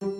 [0.00, 0.12] Weird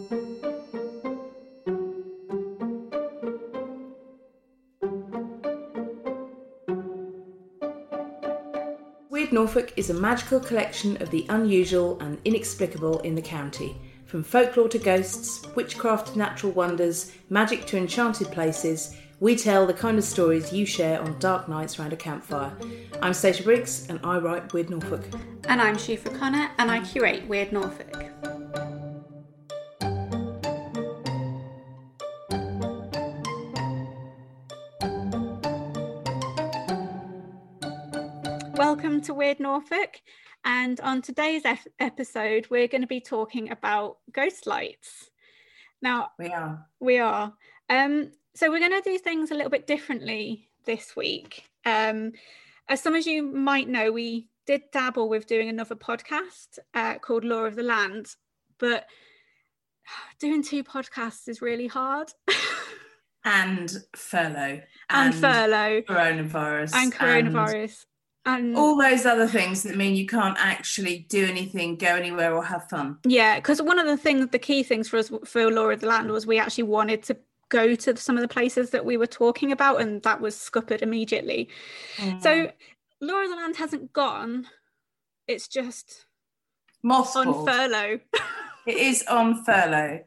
[9.32, 13.76] Norfolk is a magical collection of the unusual and inexplicable in the county.
[14.06, 19.74] From folklore to ghosts, witchcraft to natural wonders, magic to enchanted places, we tell the
[19.74, 22.52] kind of stories you share on dark nights around a campfire.
[23.00, 25.04] I'm Stacia Briggs and I write Weird Norfolk.
[25.48, 27.87] And I'm Siofra Connor and I curate Weird Norfolk.
[38.98, 40.00] Welcome to Weird Norfolk.
[40.44, 45.08] And on today's ep- episode, we're going to be talking about ghost lights.
[45.80, 46.66] Now, We are.
[46.80, 47.32] we are.
[47.70, 51.44] Um, so we're going to do things a little bit differently this week.
[51.64, 52.10] Um,
[52.68, 57.22] as some of you might know, we did dabble with doing another podcast uh, called
[57.22, 58.06] Law of the Land,
[58.58, 58.84] but
[60.18, 62.10] doing two podcasts is really hard.
[63.24, 64.62] And furlough.
[64.88, 66.72] and furlough Coronavirus.
[66.74, 67.84] and coronavirus.
[68.28, 72.44] And all those other things that mean you can't actually do anything, go anywhere, or
[72.44, 72.98] have fun.
[73.06, 75.86] Yeah, because one of the things, the key things for us for Law of the
[75.86, 77.16] Land was we actually wanted to
[77.48, 80.82] go to some of the places that we were talking about, and that was scuppered
[80.82, 81.48] immediately.
[81.96, 82.22] Mm.
[82.22, 82.52] So
[83.00, 84.46] Law of the Land hasn't gone;
[85.26, 86.04] it's just
[86.84, 88.00] on furlough.
[88.66, 90.00] It is on furlough.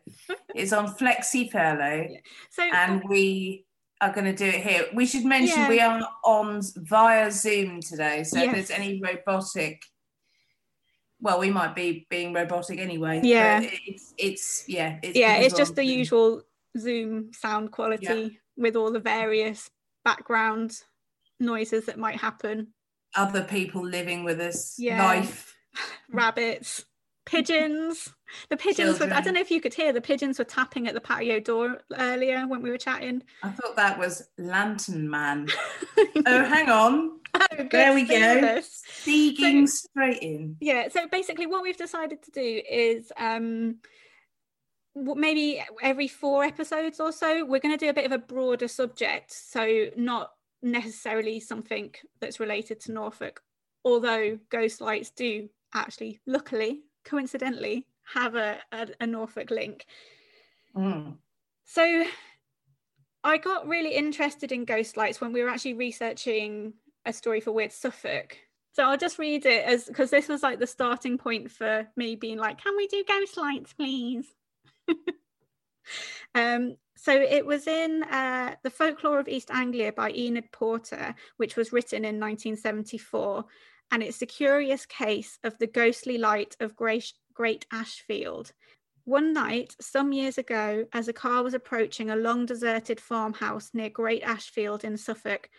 [0.54, 2.10] It's on flexi furlough,
[2.52, 3.66] so and we
[4.02, 4.88] are going to do it here.
[4.94, 5.70] We should mention Yeah.
[5.70, 9.84] we are on via Zoom today, so if there's any robotic,
[11.20, 13.22] well, we might be being robotic anyway.
[13.24, 13.62] Yeah.
[13.64, 16.42] it's it's yeah, it's yeah, it's just the usual
[16.78, 19.70] Zoom sound quality with all the various
[20.04, 20.72] background
[21.40, 22.74] noises that might happen.
[23.16, 24.76] other people living with us.
[24.80, 25.04] Yeah.
[25.06, 25.56] Life.
[26.10, 26.86] Rabbits,
[27.32, 28.14] pigeons.
[28.50, 30.94] The pigeons were, I don't know if you could hear, the pigeons were tapping at
[30.94, 33.24] the patio door earlier when we were chatting.
[33.42, 35.48] I thought that was Lantern Man.
[36.26, 37.20] oh, hang on.
[37.34, 38.62] Oh, There we go.
[39.06, 40.58] Digging straight in.
[40.60, 43.78] Yeah, so basically what we've decided to do is um
[44.94, 48.68] maybe every four episodes or so we're going to do a bit of a broader
[48.68, 50.32] subject so not
[50.62, 53.42] necessarily something that's related to Norfolk
[53.86, 59.86] although ghost lights do actually luckily coincidentally have a, a, a Norfolk link
[60.76, 61.18] Mm.
[61.66, 62.06] so
[63.24, 66.74] I got really interested in ghost lights when we were actually researching
[67.06, 68.38] a story for Weird Suffolk.
[68.74, 72.16] So I'll just read it as because this was like the starting point for me
[72.16, 74.28] being like, can we do ghost lights, please?
[76.36, 81.56] um, so it was in uh, The Folklore of East Anglia by Enid Porter, which
[81.56, 83.44] was written in 1974.
[83.92, 88.54] And it's the curious case of the ghostly light of Great, Great Ashfield.
[89.04, 93.90] One night, some years ago, as a car was approaching a long deserted farmhouse near
[93.90, 95.50] Great Ashfield in Suffolk,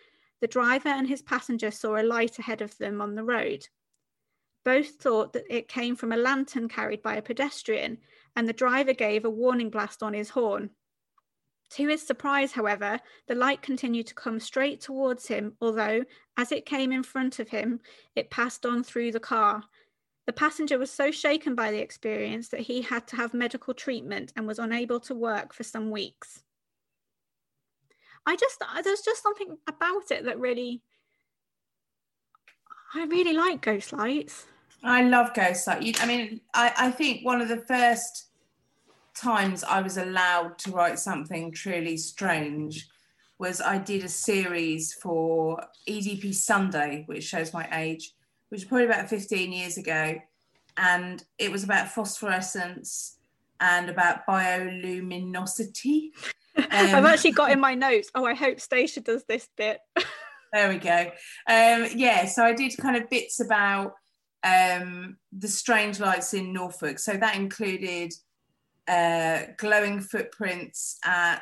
[0.41, 3.67] the driver and his passenger saw a light ahead of them on the road.
[4.65, 7.99] Both thought that it came from a lantern carried by a pedestrian,
[8.35, 10.71] and the driver gave a warning blast on his horn.
[11.73, 16.03] To his surprise, however, the light continued to come straight towards him, although,
[16.37, 17.79] as it came in front of him,
[18.15, 19.63] it passed on through the car.
[20.27, 24.33] The passenger was so shaken by the experience that he had to have medical treatment
[24.35, 26.43] and was unable to work for some weeks.
[28.27, 30.83] I just, uh, there's just something about it that really,
[32.93, 34.45] I really like ghost lights.
[34.83, 35.81] I love ghost light.
[35.81, 38.29] You, I mean, I, I think one of the first
[39.15, 42.87] times I was allowed to write something truly strange
[43.39, 45.59] was I did a series for
[45.89, 48.13] EDP Sunday, which shows my age,
[48.49, 50.15] which was probably about 15 years ago.
[50.77, 53.17] And it was about phosphorescence
[53.59, 56.09] and about bioluminosity.
[56.57, 59.79] I've Um, actually got in my notes, oh, I hope Stacia does this bit.
[60.53, 61.09] There we go.
[61.49, 63.93] Um, yeah, so I did kind of bits about
[64.43, 66.99] um, the strange lights in Norfolk.
[66.99, 68.13] So that included
[68.87, 71.41] uh, glowing footprints at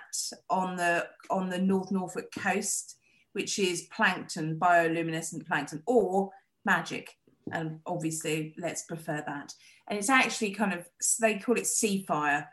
[0.50, 2.98] on the on the North Norfolk coast,
[3.33, 6.31] which is plankton, bioluminescent plankton, or
[6.66, 7.18] magic.
[7.51, 9.54] And obviously, let's prefer that.
[9.88, 10.88] And it's actually kind of
[11.19, 12.48] they call it sea fire,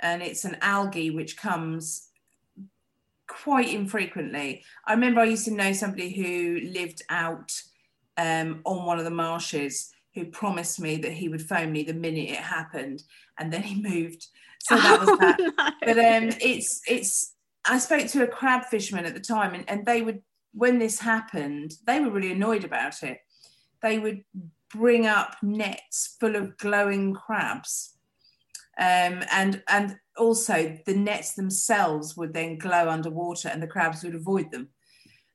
[0.00, 2.08] and it's an algae which comes
[3.26, 4.64] quite infrequently.
[4.86, 7.52] I remember I used to know somebody who lived out
[8.16, 11.94] um, on one of the marshes who promised me that he would phone me the
[11.94, 13.02] minute it happened,
[13.38, 14.26] and then he moved.
[14.60, 15.40] So that was that.
[15.40, 15.70] Oh, no.
[15.80, 17.34] But um, it's it's.
[17.66, 20.22] I spoke to a crab fisherman at the time, and, and they would
[20.52, 23.18] when this happened, they were really annoyed about it.
[23.82, 24.24] They would
[24.72, 27.94] bring up nets full of glowing crabs
[28.78, 34.14] Um, and and also the nets themselves would then glow underwater and the crabs would
[34.16, 34.70] avoid them.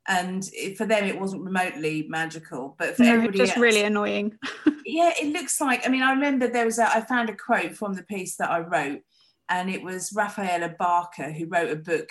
[0.07, 3.83] And it, for them, it wasn't remotely magical, but for No, everybody just else, really
[3.83, 4.37] annoying.
[4.85, 5.85] yeah, it looks like.
[5.85, 6.89] I mean, I remember there was a.
[6.89, 9.01] I found a quote from the piece that I wrote,
[9.49, 12.09] and it was Raffaella Barker who wrote a book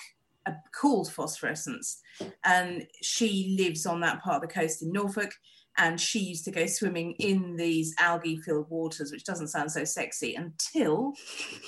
[0.72, 2.00] called Phosphorescence,
[2.44, 5.32] and she lives on that part of the coast in Norfolk,
[5.76, 10.34] and she used to go swimming in these algae-filled waters, which doesn't sound so sexy
[10.34, 11.14] until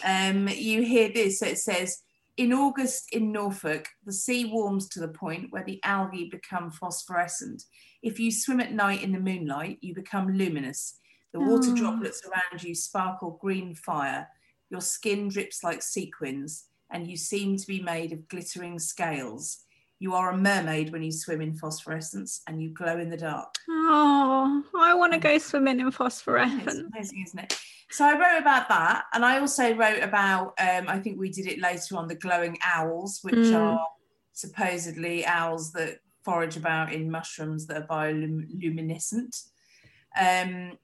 [0.04, 1.40] um, you hear this.
[1.40, 2.02] So it says.
[2.40, 7.64] In August in Norfolk, the sea warms to the point where the algae become phosphorescent.
[8.02, 10.96] If you swim at night in the moonlight, you become luminous.
[11.34, 11.76] The water Oh.
[11.76, 14.26] droplets around you sparkle green fire.
[14.70, 19.58] Your skin drips like sequins, and you seem to be made of glittering scales.
[20.02, 23.54] You are a mermaid when you swim in phosphorescence, and you glow in the dark.
[23.68, 25.22] Oh, I want to Mm.
[25.22, 26.74] go swimming in It's phosphorescence.
[26.94, 27.58] amazing, isn't it?
[27.90, 30.54] So I wrote about that, and I also wrote about.
[30.58, 33.60] Um, I think we did it later on the glowing owls, which Mm.
[33.60, 33.86] are
[34.32, 39.48] supposedly owls that forage about in mushrooms that are bioluminescent.
[40.18, 40.78] Um,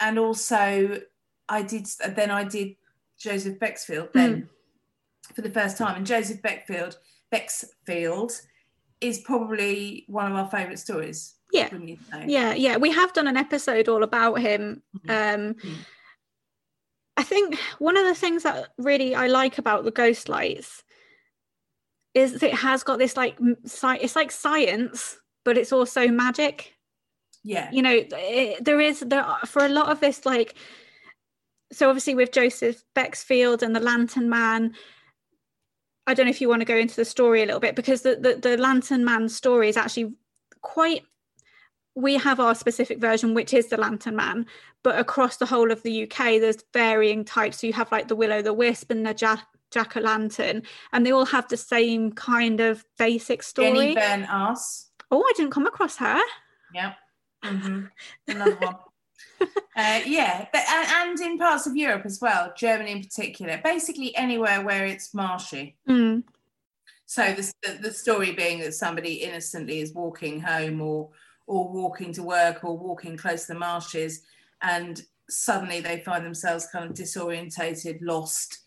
[0.00, 1.02] and also,
[1.50, 1.86] I did.
[2.16, 2.76] Then I did
[3.18, 4.48] Joseph Bexfield then
[5.34, 6.96] for the first time, and Joseph Bexfield
[7.32, 8.32] Bexfield
[9.00, 11.34] is probably one of our favourite stories.
[11.52, 11.68] Yeah.
[11.72, 12.24] wouldn't you say?
[12.28, 14.82] Yeah, yeah, we have done an episode all about him.
[15.08, 15.76] Um, Mhm.
[17.16, 20.84] I think one of the things that really I like about the ghost lights
[22.14, 26.74] is it has got this like sci- it's like science, but it's also magic.
[27.44, 27.70] yeah.
[27.72, 30.54] You know, it, there is there for a lot of this like.
[31.72, 34.74] So obviously with Joseph Bexfield and the Lantern Man,
[36.08, 38.02] I don't know if you want to go into the story a little bit because
[38.02, 40.14] the the, the Lantern Man story is actually
[40.62, 41.02] quite
[41.94, 44.46] we have our specific version which is the lantern man
[44.84, 48.14] but across the whole of the uk there's varying types so you have like the
[48.16, 52.84] willow the wisp and the jack jack-o'-lantern and they all have the same kind of
[52.98, 53.94] basic story.
[53.94, 54.90] Jenny Byrne Ass.
[55.10, 56.20] oh i didn't come across her
[56.72, 56.96] Yep.
[57.44, 57.84] hmm
[58.28, 58.74] Another one.
[59.40, 64.14] Uh, yeah, but, and, and in parts of Europe as well, Germany in particular, basically
[64.16, 65.76] anywhere where it's marshy.
[65.88, 66.24] Mm,
[67.06, 71.10] So the, the, the story being that somebody innocently is walking home or
[71.46, 74.20] or walking to work or walking close to the marshes
[74.60, 78.58] and suddenly they find themselves kind of disorientated, lost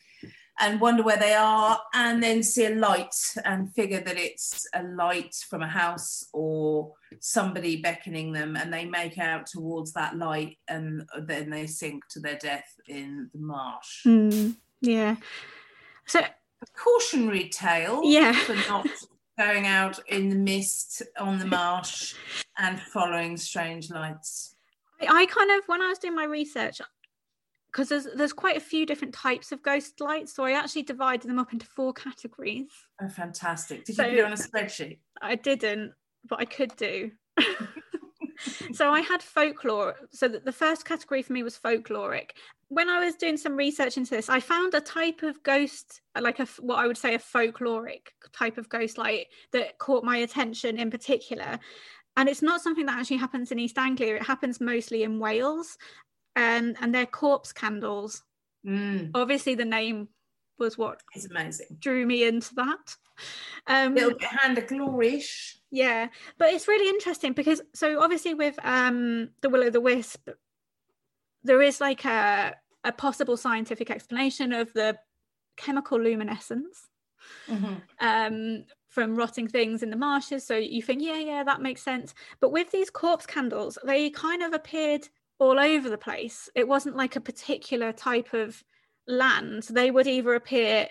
[0.62, 4.84] and wonder where they are and then see a light and figure that it's a
[4.84, 10.58] light from a house or somebody beckoning them and they make out towards that light
[10.68, 14.06] and then they sink to their death in the marsh.
[14.06, 15.16] mm, yeah
[16.06, 18.34] so a cautionary tale Yeah.
[18.34, 18.88] for not
[19.40, 22.14] going out in the mist on the marsh
[22.60, 24.56] and following strange lights.
[25.02, 26.80] I, I kind of when i was doing my research
[27.72, 31.30] because there's there's quite a few different types of ghost lights so i actually divided
[31.30, 32.68] them up into four categories
[33.02, 33.86] Oh, fantastic.
[33.86, 35.00] Did So- you do it on a spreadsheet?
[35.22, 35.94] I didn't,
[36.30, 37.12] but I could do.
[38.74, 39.96] so I had folklore.
[40.12, 42.32] So the, the first category for me was folkloric.
[42.70, 46.40] When I was doing some research into this, I found a type of ghost, like
[46.40, 50.78] a what I would say a folkloric type of ghost light that caught my attention
[50.78, 51.60] in particular.
[52.18, 54.16] And it's not something that actually happens in East Anglia.
[54.16, 55.78] It happens mostly in Wales,
[56.36, 58.24] um, and they're corpse candles.
[58.66, 60.08] Mm, Obviously, the name
[60.58, 61.68] was what it's amazing.
[61.80, 62.96] drew me into that.
[63.68, 65.58] Um, Little bit hand of glory-ish.
[65.72, 66.08] yeah,
[66.38, 70.30] but it's really interesting because so obviously with um the will o' the wisp,
[71.44, 74.98] there is like a a possible scientific explanation of the
[75.58, 76.88] chemical luminescence
[77.48, 77.82] Mhm.
[78.00, 80.46] um from rotting things in the marshes.
[80.46, 82.14] So you think, yeah, yeah, that makes sense.
[82.42, 85.08] But with these corpse candles, they kind of appeared
[85.42, 86.50] all over the place.
[86.54, 88.64] It wasn't like a particular type of
[89.08, 89.64] land.
[89.64, 90.88] They would either appear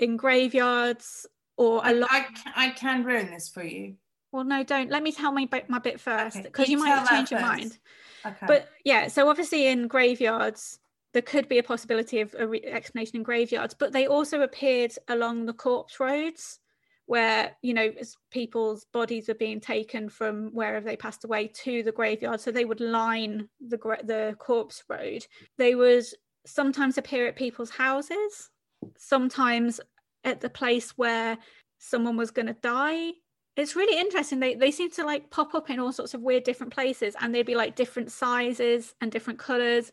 [0.00, 2.10] in graveyards or a I, lot.
[2.10, 3.94] I, I can ruin this for you.
[4.32, 4.90] Well, no, don't.
[4.90, 7.08] Let me tell my bit, my bit first Okay, because you you might tell have
[7.08, 7.78] that changed your mind.
[8.26, 8.46] Okay.
[8.48, 10.80] But yeah, so obviously in graveyards,
[11.12, 14.92] there could be a possibility of a re- explanation in graveyards, but they also appeared
[15.06, 16.58] along the corpse roads
[17.06, 17.92] where, you know,
[18.30, 22.40] people's bodies were being taken from wherever they passed away to the graveyard.
[22.40, 25.26] So they would line the, the corpse road.
[25.58, 26.04] They would
[26.46, 28.50] sometimes appear at people's houses,
[28.96, 29.80] sometimes
[30.24, 31.36] at the place where
[31.78, 33.12] someone was going to die
[33.56, 36.44] it's really interesting they they seem to like pop up in all sorts of weird
[36.44, 39.90] different places and they'd be like different sizes and different colors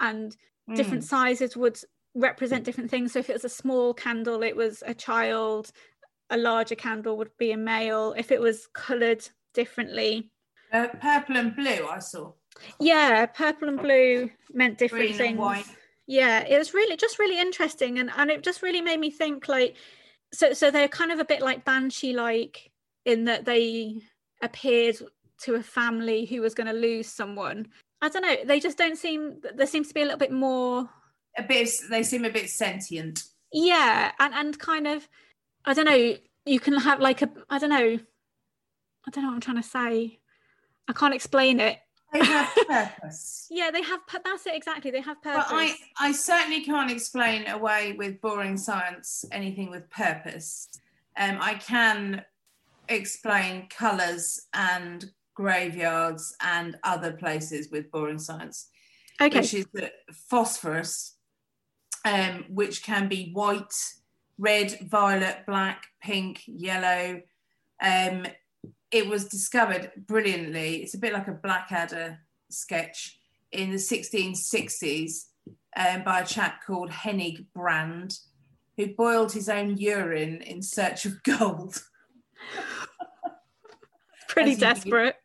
[0.00, 0.36] and
[0.74, 1.08] different Mm.
[1.08, 1.78] sizes would
[2.14, 5.70] represent different things so if it was a small candle it was a child
[6.34, 10.30] a larger candle would be a male if it was colored differently
[10.72, 12.32] Uh, purple and blue, I saw.
[12.80, 15.66] yeah purple and blue meant different Green things
[16.06, 19.48] yeah it was really just really interesting and and it just really made me think
[19.48, 19.76] like
[20.32, 22.70] so so they're kind of a bit like banshee like
[23.04, 24.00] in that they
[24.42, 24.96] appeared
[25.44, 27.66] to a family who was going to lose someone
[28.02, 30.88] i don't know they just don't seem there seems to be a little bit more
[31.38, 31.70] A bit.
[31.90, 33.16] They seem a bit sentient.
[33.52, 35.08] yeah and and kind of
[35.64, 36.16] i don't know
[36.46, 37.98] you can have like a i don't know.
[39.06, 40.18] I don't know what i'm trying to say.
[40.88, 41.78] I can't explain it.
[42.12, 43.46] They have purpose.
[43.50, 47.48] yeah they have that's it exactly they have purpose But I, I certainly can't explain
[47.48, 50.68] away with boring science anything with purpose.
[51.16, 52.24] Um, I can
[52.88, 58.68] explain colours and graveyards and other places with boring science,
[59.20, 59.40] okay.
[59.40, 59.66] which is
[60.30, 61.16] phosphorus,
[62.04, 63.74] um, which can be white,
[64.38, 67.20] red, violet, black, pink, yellow.
[67.82, 68.26] Um,
[68.90, 70.82] it was discovered brilliantly.
[70.82, 72.18] It's a bit like a Blackadder
[72.50, 73.18] sketch
[73.52, 75.24] in the 1660s
[75.76, 78.18] um, by a chap called Hennig Brand,
[78.76, 81.82] who boiled his own urine in search of gold.
[84.28, 85.16] pretty desperate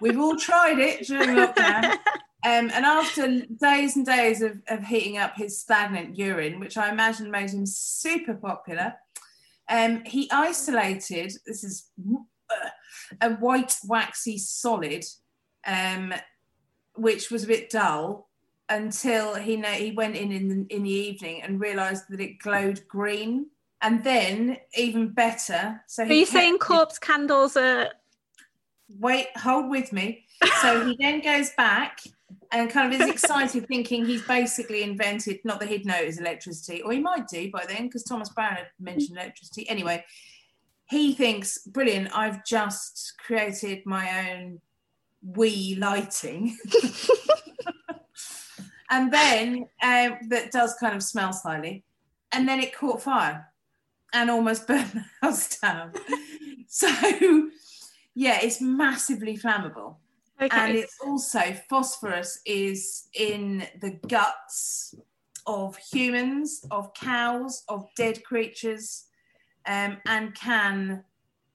[0.00, 1.96] We've all tried it during lockdown.
[2.44, 6.90] Um, and after days and days of, of heating up his stagnant urine, which I
[6.90, 8.94] imagine made him super popular,
[9.70, 11.88] um, he isolated this is
[12.50, 12.68] uh,
[13.22, 15.06] a white waxy solid,
[15.66, 16.12] um,
[16.96, 18.28] which was a bit dull
[18.68, 22.86] until he he went in in the, in the evening and realised that it glowed
[22.88, 23.46] green.
[23.80, 27.90] And then even better, so Are you saying corpse candles are
[28.98, 30.24] wait, hold with me.
[30.60, 32.00] So he then goes back
[32.54, 36.18] and kind of is excited, thinking he's basically invented, not that he'd know it was
[36.18, 39.68] electricity, or he might do by then, because Thomas Browne had mentioned electricity.
[39.68, 40.04] Anyway,
[40.88, 44.60] he thinks, brilliant, I've just created my own
[45.20, 46.56] wee lighting.
[48.90, 51.82] and then um, that does kind of smell slightly.
[52.30, 53.48] And then it caught fire
[54.12, 55.92] and almost burned the house down.
[56.68, 56.88] So,
[58.14, 59.96] yeah, it's massively flammable.
[60.40, 60.56] Okay.
[60.56, 64.94] And it's also phosphorus is in the guts
[65.46, 69.04] of humans, of cows, of dead creatures,
[69.66, 71.04] um, and can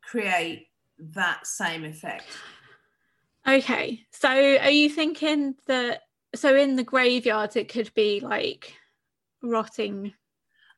[0.02, 0.68] create
[1.00, 2.26] that same effect.
[3.48, 4.06] okay.
[4.12, 6.02] So are you thinking that
[6.36, 8.74] so in the graveyards it could be like
[9.42, 10.14] rotting?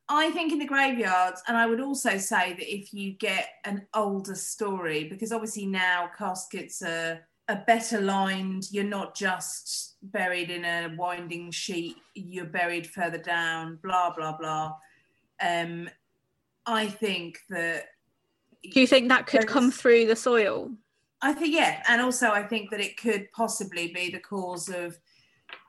[0.08, 3.86] I think in the graveyards, and I would also say that if you get an
[3.94, 10.64] older story, because obviously now caskets are, are better lined, you're not just buried in
[10.64, 14.74] a winding sheet, you're buried further down, blah, blah, blah.
[15.40, 15.88] Um,
[16.66, 17.86] I think that.
[18.72, 20.70] do you think that could come through the soil
[21.24, 24.98] I think yeah, and also I think that it could possibly be the cause of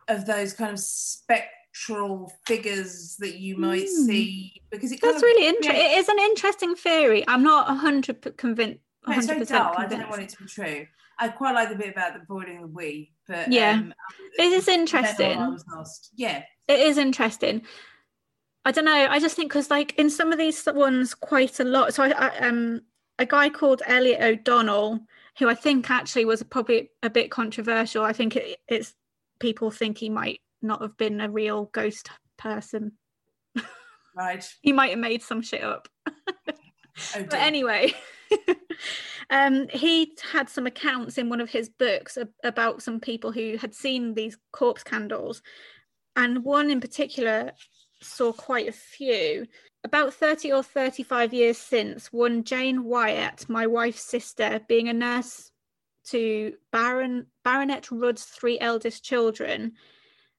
[0.07, 4.05] of those kind of spectral figures that you might Hmm.
[4.05, 8.35] see because it that's really interesting creates- it is an interesting theory i'm not 100
[8.37, 9.73] convinced No, it's 100% so dull.
[9.77, 10.87] I don't want it to be true.
[11.19, 13.73] I quite like the bit about the boiling the wee, but Yeah.
[13.73, 13.93] um,
[14.37, 15.37] It is interesting.
[15.37, 16.11] I was lost.
[16.15, 17.61] Yeah, it is interesting
[18.65, 21.63] i don't know i just think because like in some of these ones quite a
[21.63, 22.81] lot so I, I um
[23.19, 25.01] a guy called elliott o'donnell
[25.39, 28.93] who i think actually was probably a bit controversial i think it, it's
[29.39, 32.93] people think he might not have been a real ghost person
[34.15, 34.45] right.
[34.61, 35.87] he might have made some shit up
[37.15, 37.93] Oh, but anyway
[39.29, 43.57] um he had some accounts in one of his books ab- about some people who
[43.57, 45.41] had seen these corpse candles
[46.15, 47.51] and one in particular
[48.03, 49.47] saw quite a few.
[49.85, 55.51] About 30 or 35 years since one jane wyatt my wife's sister being a nurse
[56.05, 59.73] to baron baronet rudd's three eldest children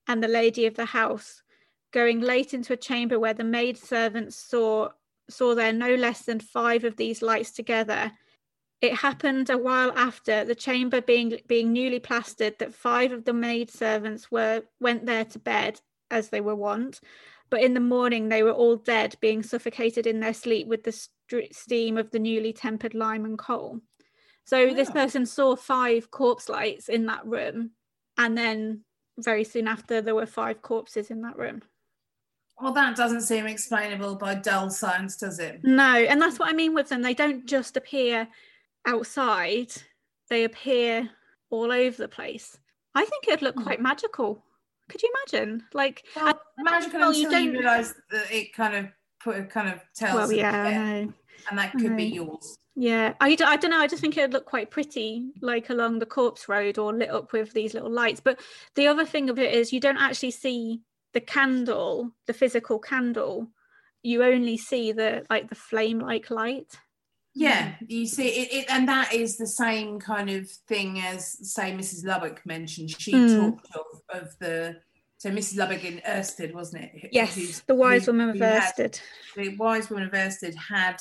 [0.07, 1.43] and the lady of the house
[1.93, 4.89] going late into a chamber where the maid servants saw
[5.29, 8.13] saw there no less than five of these lights together.
[8.81, 13.33] It happened a while after the chamber being being newly plastered that five of the
[13.33, 17.01] maid servants were went there to bed as they were wont,
[17.51, 20.93] but in the morning they were all dead, being suffocated in their sleep with the
[20.93, 23.81] st- steam of the newly tempered lime and coal.
[24.45, 27.71] So this person saw five corpse lights in that room,
[28.19, 28.85] and then
[29.19, 31.63] very soon after there were five corpses in that room.
[32.61, 35.61] Well, that doesn't seem explainable by dull science, does it?
[35.65, 37.03] No, and that's what I mean with them.
[37.03, 38.29] They don't just appear
[38.87, 39.73] outside,
[40.31, 41.09] they appear
[41.51, 42.57] all over the place.
[42.95, 43.63] I think it'd look Hmm.
[43.65, 44.45] quite magical.
[44.89, 45.65] Could you imagine?
[45.73, 48.87] Like, Well, magical well, you until you, don't- realise that it kind of
[49.21, 50.15] put a kind of tells.
[50.15, 51.07] well, yeah,
[51.49, 52.57] and that could be yours.
[52.77, 53.79] Yeah, I, d- I don't know.
[53.81, 57.33] I just think it'd look quite pretty, like along the corpse road or lit up
[57.33, 58.21] with these little lights.
[58.21, 58.41] But
[58.75, 60.81] the other thing of it is, you don't actually see
[61.15, 63.49] the candle, the physical candle,
[64.03, 66.77] you only see the like the flame like light.
[67.37, 71.73] Yeah, you see it, it, and that is the same kind of thing as say
[71.73, 72.05] Mrs.
[72.05, 72.91] Lubbock mentioned.
[73.01, 73.41] She Mm.
[73.41, 74.77] talked of, of the
[75.19, 75.57] so Mrs.
[75.57, 77.09] Lubbock in Irstead, wasn't it?
[77.11, 79.01] Yes, Who's- the wise who- woman of had- Irstead.
[79.37, 80.99] the wise woman of Irstead had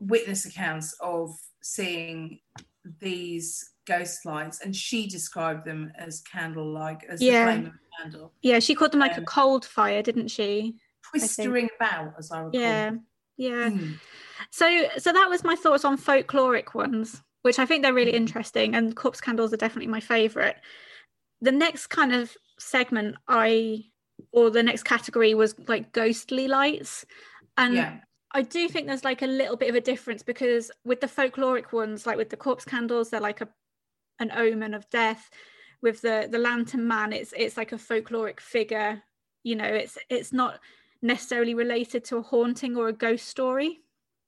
[0.00, 1.30] witness accounts of
[1.62, 2.40] seeing
[3.00, 7.46] these ghost lights, and she described them as candle-like, as Yeah.
[7.46, 10.28] the flame of a candle, Yeah, she called them like a Um, cold fire, didn't
[10.28, 10.76] she?
[11.10, 12.60] twistering about, as I recall.
[12.60, 12.92] Yeah,
[13.36, 13.70] yeah.
[13.70, 13.92] Hmm.
[14.50, 18.74] So, so that was my thoughts on folkloric ones, which I think they're really interesting,
[18.74, 20.56] and corpse candles are definitely my favorite.
[21.40, 23.84] The next kind of segment I,
[24.30, 27.04] or the next category was like ghostly lights,
[27.56, 28.00] and yeah,
[28.32, 31.72] I do think there's like a little bit of a difference because with the folkloric
[31.72, 33.48] ones, like with the corpse candles, they're like a
[34.18, 35.30] an omen of death.
[35.82, 39.02] With the the lantern man, it's it's like a folkloric figure.
[39.42, 40.60] You know, it's it's not
[41.02, 43.80] necessarily related to a haunting or a ghost story.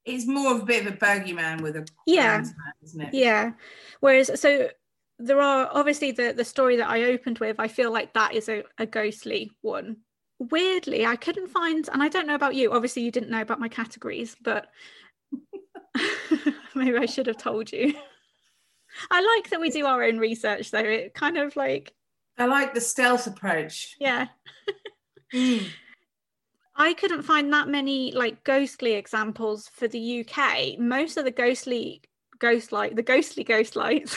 [0.05, 2.33] it's more of a bit of a bogeyman with a Yeah.
[2.37, 3.15] lantern, isn't it?
[3.15, 3.53] Yeah.
[4.01, 4.69] Whereas so
[5.21, 8.49] there are obviously the the story that I opened with, I feel like that is
[8.49, 9.99] a, a ghostly one.
[10.41, 13.61] Weirdly, I couldn't find and I don't know about you, obviously you didn't know about
[13.61, 14.67] my categories, but
[16.75, 17.95] maybe I should have told you.
[19.11, 20.79] I like that we do our own research though.
[20.79, 21.93] It kind of like
[22.39, 23.97] I like the stealth approach.
[23.99, 24.29] yeah.
[25.33, 25.67] Mm.
[26.77, 30.79] I couldn't find that many like ghostly examples for the UK.
[30.79, 32.03] Most of the ghostly
[32.39, 34.17] ghost light, the ghostly ghost lights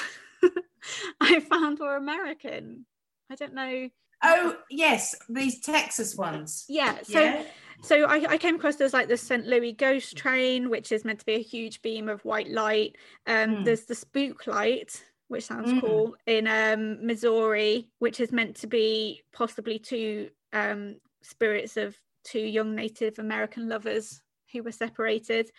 [1.21, 2.85] I found were American.
[3.31, 3.89] I don't know.
[4.23, 6.65] Oh yes, these Texas ones.
[6.67, 7.43] Yeah, so yeah.
[7.81, 9.45] So I, I came across there's like the St.
[9.45, 12.95] Louis ghost train, which is meant to be a huge beam of white light.
[13.25, 13.65] Um, Mm.
[13.65, 15.81] there's the spook light, which sounds Mm.
[15.81, 22.39] cool, in um Missouri, which is meant to be possibly two um spirits of two
[22.41, 24.21] young Native American lovers
[24.53, 25.49] who were separated.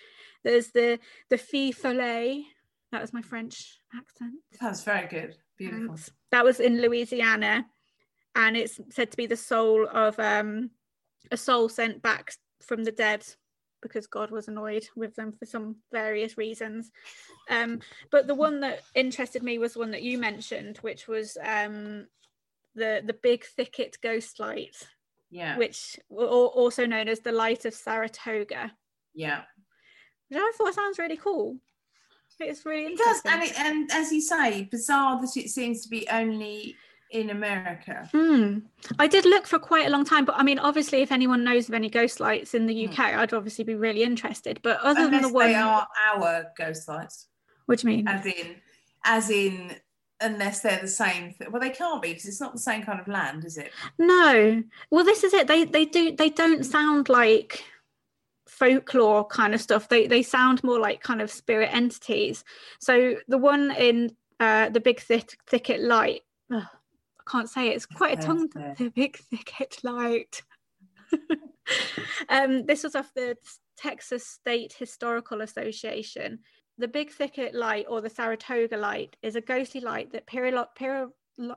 [0.44, 0.98] There's the
[1.30, 2.44] the fille follet.
[2.92, 4.34] That was my French accent.
[4.60, 5.36] That's very good.
[5.58, 5.88] Beautiful.
[5.96, 6.10] Thanks.
[6.30, 7.66] That was in Louisiana,
[8.34, 10.70] and it's said to be the soul of um,
[11.30, 13.24] a soul sent back from the dead
[13.80, 16.90] because God was annoyed with them for some various reasons.
[17.48, 22.06] Um, but the one that interested me was one that you mentioned, which was um,
[22.74, 24.76] the the big thicket ghost light,
[25.30, 25.56] Yeah.
[25.56, 28.72] which al- also known as the light of Saratoga.
[29.14, 29.42] Yeah.
[30.28, 31.58] Which I thought sounds really cool.
[32.40, 33.32] It's really It does, interesting.
[33.32, 36.76] and it, and as you say, bizarre that it seems to be only
[37.10, 38.08] in America.
[38.12, 38.58] Hmm.
[38.98, 41.68] I did look for quite a long time, but I mean, obviously, if anyone knows
[41.68, 42.88] of any ghost lights in the.
[42.88, 44.60] UK, I'd obviously be really interested.
[44.62, 47.26] But other than the one, they are our ghost lights,
[47.66, 48.08] what do you mean?
[48.08, 48.56] as in,
[49.04, 49.74] as in,
[50.20, 51.34] unless they're the same.
[51.34, 53.72] Th- well, they can't be because it's not the same kind of land, is it?
[53.98, 54.62] No.
[54.90, 55.46] Well, this is it.
[55.46, 57.64] They they do they don't sound like
[58.46, 59.88] folklore kind of stuff.
[59.88, 62.44] They they sound more like kind of spirit entities.
[62.80, 66.22] So the one in uh, the big thick, thicket light.
[67.30, 67.76] Can't say it.
[67.76, 68.48] It's quite a tongue.
[68.56, 68.74] yeah.
[68.78, 70.42] The big thicket light.
[72.28, 73.36] um, this was off the
[73.76, 76.40] Texas State Historical Association.
[76.78, 80.54] The Big Thicket Light or the Saratoga Light is a ghostly light that period.
[80.76, 81.06] Peri-
[81.40, 81.54] oh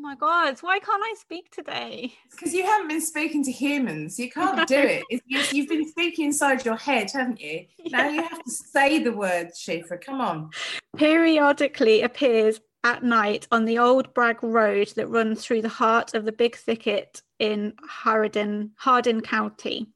[0.00, 0.58] my God!
[0.60, 2.14] Why can't I speak today?
[2.30, 4.18] Because you haven't been speaking to humans.
[4.18, 5.02] You can't do it.
[5.10, 7.66] It's, you- you've been speaking inside your head, haven't you?
[7.90, 10.00] Now you have to say the words, Siofra.
[10.02, 10.50] Come on.
[10.96, 16.24] periodically appears at night on the old Bragg Road that runs through the heart of
[16.24, 19.88] the Big Thicket in Hardin, Hardin County.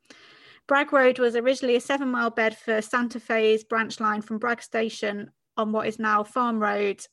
[0.67, 4.63] Bragg Road was originally a seven mile bed for Santa Fe's branch line from Bragg
[4.63, 7.05] Station on what is now Farm Road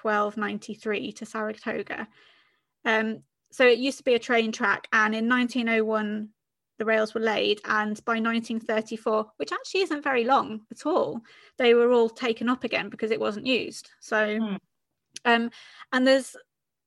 [0.00, 2.08] 1293 to Saratoga.
[2.84, 6.28] Um, so it used to be a train track, and in 1901,
[6.78, 11.20] the rails were laid, and by 1934, which actually isn't very long at all,
[11.56, 13.90] they were all taken up again because it wasn't used.
[14.00, 14.56] So, Hmm.
[15.24, 15.50] Um,
[15.92, 16.36] and there's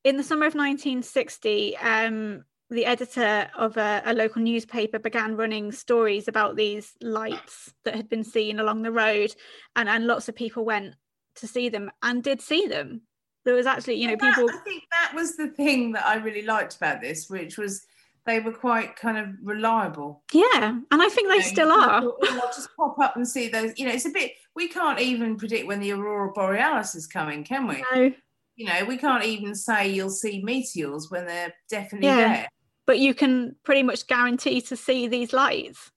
[0.04, 5.70] in the summer of 1960, um, the editor of a, a local newspaper began running
[5.72, 9.34] stories about these lights that had been seen along the road,
[9.76, 10.94] and and lots of people went
[11.36, 13.02] to see them and did see them.
[13.44, 14.50] There was actually, you know, Well, that- people.
[14.50, 17.84] I think that was the thing that I really liked about this, which was
[18.26, 20.22] they were quite kind of reliable.
[20.32, 22.00] Yeah, and I think they You know, still are.
[22.02, 23.72] thought, "Oh, I'll just pop up and see those.
[23.78, 24.32] You know, it's a bit.
[24.54, 27.84] We can't even predict when the aurora borealis is coming, can we?
[27.92, 28.12] No,
[28.56, 32.16] You know, we can't even say you'll see meteors when they're definitely Yeah.
[32.34, 32.48] there.
[32.84, 35.90] but you can pretty much guarantee to see these lights.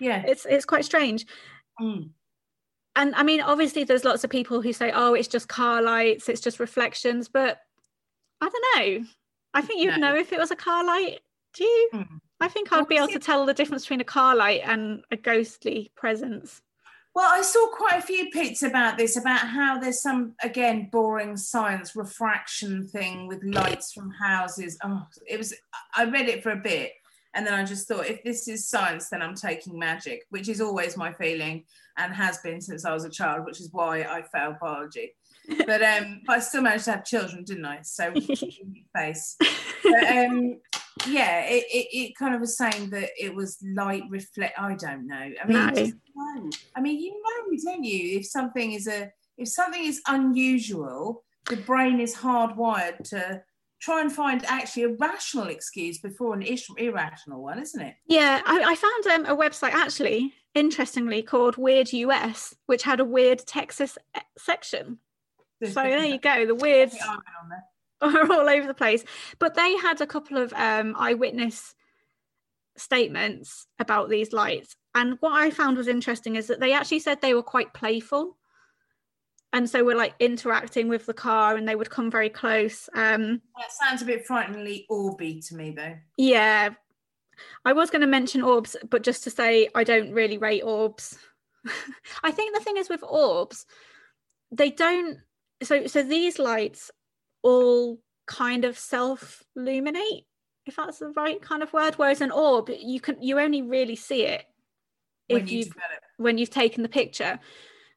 [0.00, 0.22] Yeah.
[0.26, 1.26] It's it's quite strange.
[1.80, 2.10] Mm.
[2.96, 6.28] And I mean, obviously, there's lots of people who say, "Oh, it's just car lights,
[6.28, 7.60] it's just reflections," but
[8.40, 9.06] I don't know.
[9.54, 10.10] I think you'd No.
[10.10, 11.20] know if it was a car light.
[11.54, 11.88] Do you?
[11.92, 12.16] Hmm.
[12.40, 15.16] I think I'd be able to tell the difference between a car light and a
[15.16, 16.62] ghostly presence.
[17.14, 21.36] Well, I saw quite a few bits about this, about how there's some, again, boring
[21.36, 24.78] science refraction thing with lights from houses.
[24.84, 25.52] Oh, it was,
[25.96, 26.92] I read it for a bit
[27.34, 30.60] and then I just thought, if this is science, then I'm taking magic, which is
[30.60, 31.64] always my feeling
[31.96, 35.14] and has been since I was a child, which is why I failed biology.
[35.66, 37.80] But um, but I still managed to have children, didn't I?
[37.82, 38.12] So
[38.96, 39.36] face.
[39.38, 40.58] But, um,
[41.06, 44.58] yeah, it, it, it kind of was saying that it was light reflect.
[44.58, 45.14] I don't know.
[45.16, 45.72] I mean, No.
[45.82, 46.50] you know.
[46.76, 48.18] I mean, you know, don't you?
[48.18, 53.42] If something is a if something is unusual, the brain is hardwired to
[53.80, 57.94] try and find actually a rational excuse before an ish- irrational one, isn't it?
[58.06, 63.04] Yeah, I, I found um, a website actually, interestingly, called Weird US, which had a
[63.04, 64.98] weird Texas eh, section.
[65.64, 66.96] So there you go, the weirds
[68.00, 68.36] The iron on there.
[68.38, 69.04] are all over the place.
[69.38, 71.74] But they had a couple of um, eyewitness
[72.76, 74.76] statements about these lights.
[74.94, 78.36] And what I found was interesting is that they actually said they were quite playful.
[79.52, 82.88] And so we're like interacting with the car and they would come very close.
[82.94, 85.96] Um, That sounds a bit frighteningly orby to me, though.
[86.16, 86.70] yeah.
[87.64, 91.16] I was going to mention orbs, but just to say I don't really rate orbs.
[92.24, 93.64] I think the thing is with orbs,
[94.50, 95.18] they don't
[95.62, 96.90] so so these lights
[97.42, 100.24] all kind of self-luminate,
[100.66, 101.94] if that's the right kind of word.
[101.94, 104.44] Whereas an orb, you can you only really see it
[105.28, 107.38] When if you you've develop, when you've taken the picture.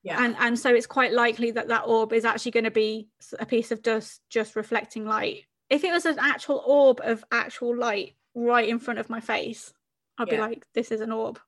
[0.04, 3.10] yeah, And and so it's quite likely that that orb is actually going to be
[3.40, 5.46] a piece of dust just reflecting light.
[5.70, 9.74] If it was an actual orb of actual light right in front of my face,
[10.18, 11.40] I'd be like, this is an orb.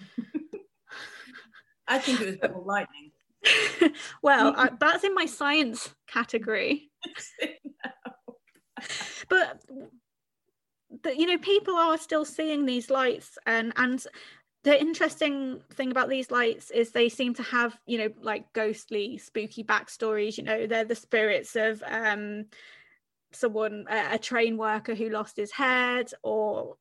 [1.88, 3.09] I think it was ball lightning.
[4.22, 6.90] well, I, that's in my science category.
[9.28, 9.60] But
[11.02, 14.04] but you know, people are still seeing these lights, and and
[14.64, 19.18] the interesting thing about these lights is they seem to have you know like ghostly,
[19.18, 20.36] spooky backstories.
[20.36, 22.46] You know, they're the spirits of um
[23.32, 26.76] someone a, a train worker who lost his head, or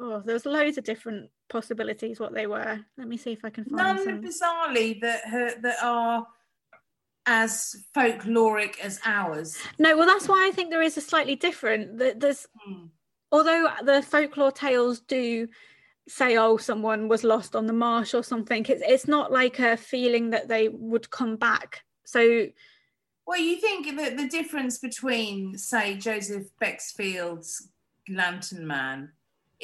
[0.00, 2.80] oh, there's loads of different possibilities what they were.
[2.98, 4.22] Let me see if I can find None some.
[4.22, 6.26] bizarrely that her, that are
[7.26, 9.56] as folkloric as ours.
[9.78, 11.98] No, well, that's why I think there is a slightly different.
[11.98, 12.86] th- There's Hmm.
[13.32, 15.48] although the folklore tales do
[16.06, 18.64] say, oh, someone was lost on the marsh or something.
[18.68, 21.82] It's it's not like a feeling that they would come back.
[22.04, 22.48] So
[23.26, 27.70] Well, you think that the difference between, say, Joseph Bexfield's
[28.06, 29.12] Lantern Man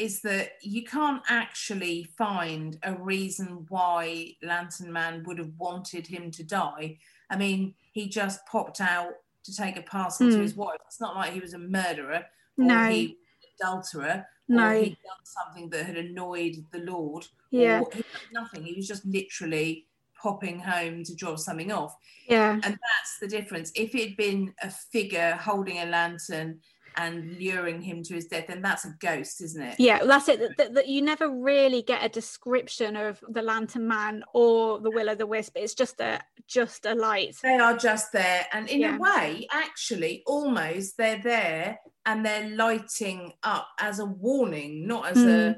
[0.00, 6.30] is that you can't actually find a reason why Lantern Man would have wanted him
[6.32, 6.98] to die.
[7.28, 9.12] I mean, he just popped out
[9.44, 10.42] to take a parcel to Hmm.
[10.42, 10.78] his wife.
[10.86, 12.24] It's not like he was a murderer
[12.58, 16.78] or no, he was an adulterer no, or he'd done something that had annoyed the
[16.80, 17.26] Lord.
[17.50, 18.64] yeah, Or he nothing.
[18.64, 19.86] He was just literally
[20.20, 21.96] popping home to drop something off.
[22.28, 23.72] yeah, And that's the difference.
[23.74, 26.60] If it had been a figure holding a lantern
[26.96, 29.76] and luring him to his death, then that's a ghost, isn't it?
[29.78, 30.04] yeah.
[30.04, 30.56] That's it.
[30.56, 35.10] That, that, you never really get a description of the Lantern Man or the Will
[35.10, 35.56] o' the Wisp.
[35.56, 37.36] It's just a just a light.
[37.42, 38.46] They are just there.
[38.52, 38.96] And in Yeah.
[38.96, 45.18] a way, actually, almost they're there and they're lighting up as a warning, not as
[45.18, 45.56] a, mm.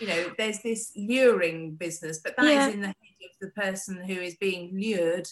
[0.00, 2.68] you know, there's this luring business, but that is Yeah.
[2.68, 5.28] in the head of the person who is being lured.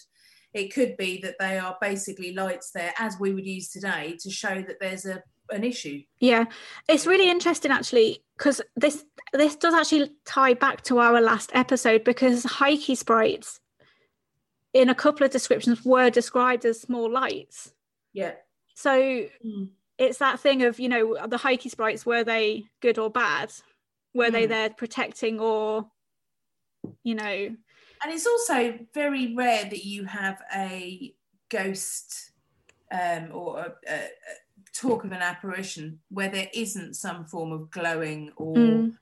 [0.53, 4.29] It could be that they are basically lights there, as we would use today, to
[4.29, 6.01] show that there's a an issue.
[6.19, 6.45] Yeah,
[6.87, 12.03] it's really interesting actually because this this does actually tie back to our last episode
[12.03, 13.59] because Hyter sprites
[14.73, 17.73] in a couple of descriptions were described as small lights.
[18.13, 18.33] Yeah.
[18.75, 18.91] So
[19.45, 19.69] Mm.
[19.97, 23.53] it's that thing of you know the Hyter sprites were they good or bad?
[24.13, 24.49] Were they Mm.
[24.49, 25.89] there protecting or
[27.03, 27.55] you know
[28.03, 31.15] And it's also very rare that you have a
[31.49, 32.31] ghost
[32.91, 34.07] um, or a, a
[34.73, 38.97] talk of an apparition where there isn't some form of glowing or Mm.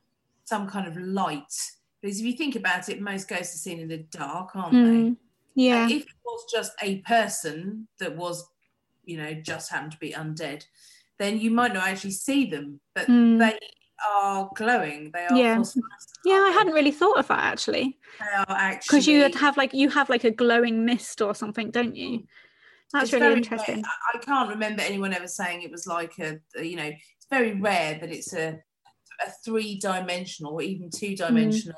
[0.45, 1.53] some kind of light.
[2.01, 4.85] Because if you think about it, most ghosts are seen in the dark, aren't Mm.
[4.85, 5.15] they?
[5.63, 8.45] yeah And if it was just a person that was,
[9.03, 10.65] you know, just happened to be undead,
[11.19, 13.37] then you might not actually see them, but Mm.
[13.39, 13.59] they
[14.09, 15.11] are glowing.
[15.11, 15.63] They are Yeah.
[16.25, 19.57] yeah I hadn't really thought of that actually They are actually because you would have
[19.57, 22.23] like you have like a glowing mist or something don't you
[22.91, 23.83] that's really interesting rare.
[24.13, 27.53] I can't remember anyone ever saying it was like a, a- you know, it's very
[27.59, 28.59] rare that it's a,
[29.25, 31.77] a three dimensional or even two dimensional.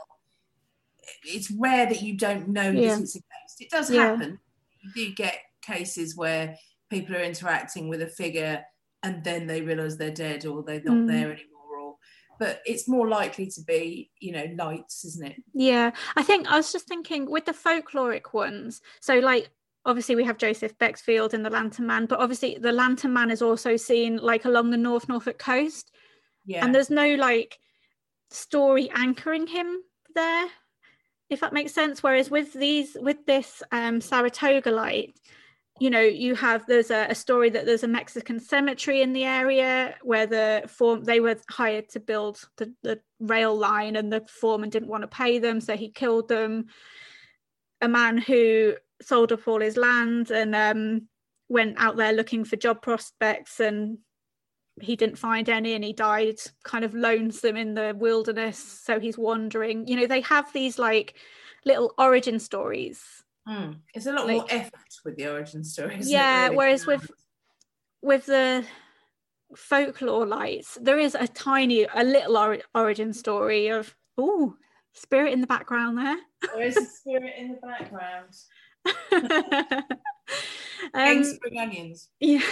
[1.25, 2.95] It's rare that you don't know Yeah.
[2.95, 3.59] that it's a ghost.
[3.61, 4.07] It does Yeah.
[4.07, 4.39] happen.
[4.81, 6.55] You do get cases where
[6.89, 8.63] people are interacting with a figure
[9.01, 11.07] and then they realise they're dead or they're not Mm.
[11.07, 11.79] there anymore.
[11.81, 11.95] Or,
[12.39, 15.43] but it's more likely to be, you know, lights, isn't it?
[15.53, 18.81] Yeah, I think I was just thinking with the folkloric ones.
[19.01, 19.49] So, like,
[19.85, 23.41] obviously, we have Joseph Bexfield and the Lantern Man, but obviously, the Lantern Man is
[23.41, 25.91] also seen like along the North Norfolk coast.
[26.45, 26.63] Yeah.
[26.63, 27.57] And there's no like
[28.29, 29.81] story anchoring him
[30.15, 30.47] there,
[31.29, 32.03] if that makes sense.
[32.03, 35.15] Whereas with these, with this um, Saratoga light,
[35.79, 39.23] you know you have there's a, a, story that there's a mexican cemetery in the
[39.23, 44.21] area where the form they were hired to build the, the rail line and the
[44.29, 46.65] foreman didn't want to pay them so he killed them
[47.81, 51.07] a man who sold up all his land and um,
[51.49, 53.97] went out there looking for job prospects and
[54.81, 59.17] he didn't find any and he died kind of lonesome in the wilderness so he's
[59.19, 61.13] wandering you know they have these like
[61.63, 63.79] little origin stories Mm.
[63.93, 66.55] It's a lot like, more effort with the origin stories Yeah, really?
[66.55, 67.11] whereas with
[68.01, 68.65] with the
[69.55, 74.55] folklore lights, there is a tiny, a little or- origin story of oh,
[74.93, 76.17] spirit in the background there.
[76.53, 78.33] There is a spirit in the background.
[80.93, 82.09] um, spring onions.
[82.19, 82.39] Yeah.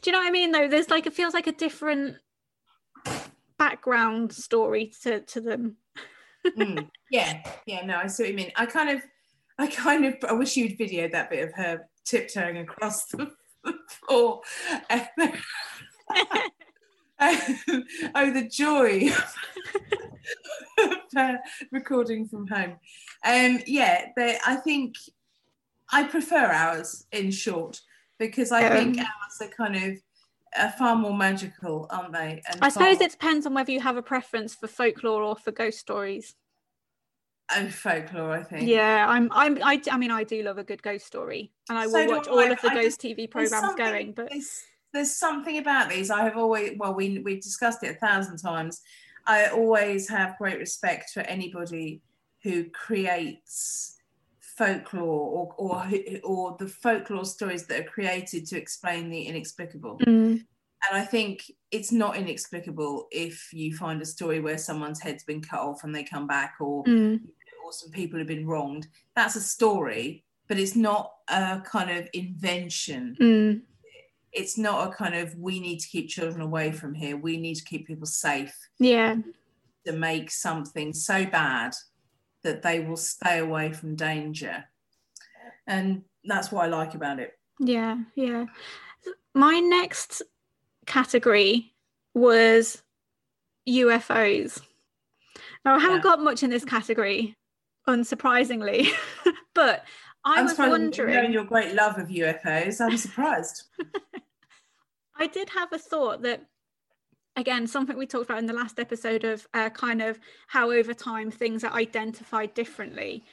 [0.00, 0.52] Do you know what I mean?
[0.52, 2.16] Though there's like it feels like a different
[3.58, 5.76] background story to to them.
[6.46, 6.88] mm.
[7.10, 7.86] Yeah, yeah.
[7.86, 8.52] No, I see what you mean.
[8.54, 9.02] I kind of
[9.58, 13.30] I kind of I wish you'd videoed that bit of her tiptoeing across the
[13.88, 14.42] floor.
[18.14, 19.10] oh, the joy
[21.18, 21.36] of
[21.72, 22.76] recording from home.
[23.24, 24.96] Um, yeah, they, I think
[25.90, 27.80] I prefer ours in short
[28.18, 29.98] because I um, think ours are kind of
[30.56, 32.42] are far more magical, aren't they?
[32.50, 35.50] And I suppose it depends on whether you have a preference for folklore or for
[35.50, 36.34] ghost stories
[37.54, 38.68] and folklore, I think.
[38.68, 39.30] Yeah, I'm.
[39.32, 39.58] I'm.
[39.62, 42.28] I, I mean, I do love a good ghost story, and I will so watch
[42.28, 44.12] all of the I ghost just, TV programs going.
[44.12, 46.10] But there's, there's something about these.
[46.10, 46.72] I have always.
[46.78, 48.80] Well, we we discussed it a thousand times.
[49.26, 52.00] I always have great respect for anybody
[52.42, 53.96] who creates
[54.40, 55.88] folklore or or
[56.24, 59.98] or the folklore stories that are created to explain the inexplicable.
[59.98, 60.44] Mm.
[60.88, 65.42] And I think it's not inexplicable if you find a story where someone's head's been
[65.42, 67.20] cut off and they come back, or mm
[67.68, 68.88] or some people have been wronged.
[69.14, 73.16] That's a story, but it's not a kind of invention.
[73.20, 73.60] Mm.
[74.32, 77.16] It's not a kind of we need to keep children away from here.
[77.16, 78.54] We need to keep people safe.
[78.78, 79.16] Yeah.
[79.86, 81.72] To make something so bad
[82.42, 84.64] that they will stay away from danger.
[85.66, 87.32] And that's what I like about it.
[87.58, 88.46] Yeah, yeah.
[89.34, 90.22] My next
[90.86, 91.74] category
[92.14, 92.82] was
[93.68, 94.60] UFOs.
[95.64, 96.02] Now, I haven't yeah.
[96.02, 97.36] got much in this category,
[97.86, 98.90] unsurprisingly.
[99.54, 99.84] but
[100.28, 101.14] I I'm was wondering.
[101.14, 103.64] Knowing your great love of UFOs, I'm surprised.
[105.16, 106.44] I did have a thought that,
[107.34, 110.92] again, something we talked about in the last episode of uh, kind of how over
[110.92, 113.24] time things are identified differently.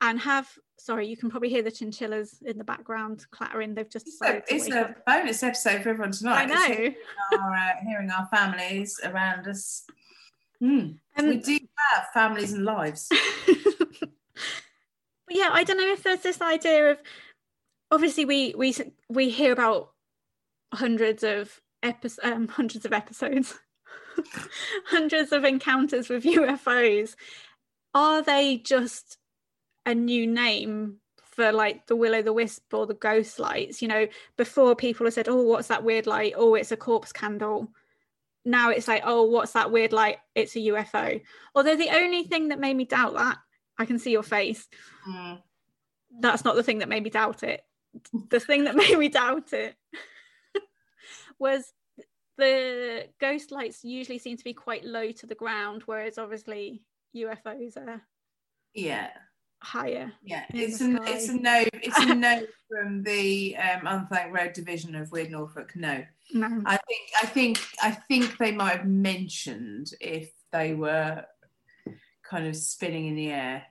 [0.00, 3.74] And have sorry, you can probably hear the chinchillas in the background clattering.
[3.74, 6.44] They've just it's a, it's a bonus episode for everyone tonight.
[6.44, 6.74] I know.
[6.74, 6.94] Hearing
[7.40, 9.84] our, uh, hearing our families around us.
[10.62, 10.96] Mm.
[11.18, 11.58] Um, we do
[11.92, 13.10] have families and lives.
[15.30, 16.98] yeah, I don't know if there's this idea of
[17.90, 18.74] obviously we we
[19.08, 19.90] we hear about
[20.72, 23.58] hundreds of episodes, um, hundreds of episodes,
[24.86, 27.14] hundreds of encounters with UFOs.
[27.94, 29.18] Are they just
[29.86, 33.80] a new name for like the will o' the wisp or the ghost lights?
[33.80, 36.34] You know, before people have said, "Oh, what's that weird light?
[36.36, 37.68] Oh, it's a corpse candle."
[38.44, 40.18] now it's like, oh, what's that weird light?
[40.34, 41.20] It's a UFO.
[41.54, 43.38] Although the only thing that made me doubt that,
[43.78, 44.66] I can see your face.
[45.08, 45.42] Mm.
[46.20, 47.62] That's not the thing that made me doubt it.
[48.30, 49.76] The thing that made me doubt it
[51.38, 51.72] was
[52.36, 56.82] the ghost lights usually seem to be quite low to the ground, whereas obviously
[57.14, 58.02] UFOs are.
[58.74, 59.10] Yeah
[59.60, 60.12] higher.
[60.22, 61.64] Yeah, it's a it's a no.
[61.72, 65.74] It's a no from the um, Unthank Road division of Weird Norfolk.
[65.74, 66.04] No.
[66.32, 71.24] no, I think I think I think they might have mentioned if they were
[72.28, 73.62] kind of spinning in the air.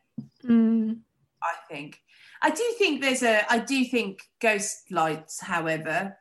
[0.43, 1.00] Mm.
[1.41, 2.02] I think.
[2.41, 3.52] I do think there's a.
[3.52, 6.17] I do think ghost lights, however,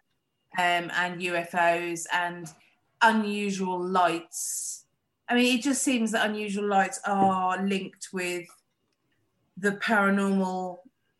[0.59, 2.47] um, and UFOs and
[3.03, 4.85] unusual lights.
[5.29, 8.47] I mean, it just seems that unusual lights are linked with
[9.57, 10.79] the paranormal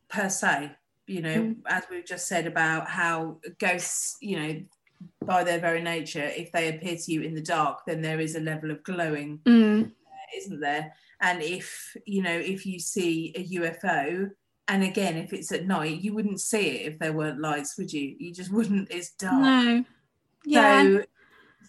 [0.09, 0.71] per se
[1.07, 1.57] you know mm.
[1.67, 4.61] as we've just said about how ghosts you know
[5.25, 8.35] by their very nature if they appear to you in the dark then there is
[8.35, 9.85] a level of glowing mm.
[9.85, 14.31] uh, isn't there and if you know if you see a ufo
[14.69, 17.93] and again if it's at night you wouldn't see it if there weren't lights would
[17.93, 19.85] you you just wouldn't it's dark no
[20.45, 21.03] yeah so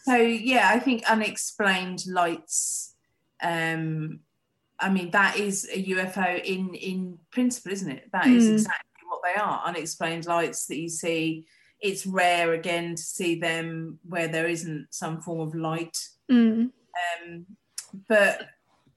[0.08, 2.96] so yeah, I think unexplained lights.
[3.44, 4.22] Um,
[4.80, 8.10] I mean, that is a UFO in in principle, isn't it?
[8.14, 8.54] That is Mm.
[8.54, 9.64] exactly what they are.
[9.66, 11.46] Unexplained lights that you see.
[11.82, 15.98] It's rare again to see them where there isn't some form of light.
[16.32, 16.72] Mm.
[17.20, 17.46] Um,
[18.08, 18.48] but